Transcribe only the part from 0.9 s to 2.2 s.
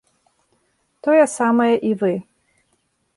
Тое самае і вы.